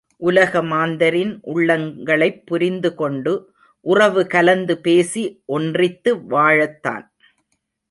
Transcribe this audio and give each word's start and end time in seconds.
உலக 0.21 0.61
மாந்தரின் 0.63 1.33
உள்ளங்களைப் 1.51 2.39
புரிந்து 2.45 2.95
கொண்டு, 2.95 3.33
உறவு 3.85 4.23
கலந்து 4.27 4.77
பேசி 4.79 5.25
ஒன்றித்து 5.49 6.13
வாழத்தான்! 6.29 7.07